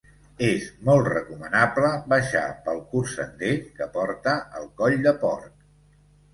És 0.45 0.63
molt 0.87 1.09
recomanable 1.11 1.91
baixar 2.15 2.43
pel 2.69 2.81
curt 2.95 3.13
sender 3.13 3.53
que 3.79 3.91
porta 4.01 4.37
al 4.61 4.69
Coll 4.83 5.01
de 5.09 5.17
Porc. 5.25 5.57